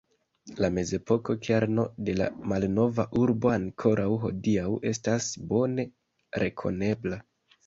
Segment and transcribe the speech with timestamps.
[0.63, 5.87] La mezepoko kerno de la malnova urbo ankoraŭ hodiaŭ estas bone
[6.47, 7.23] rekonebla.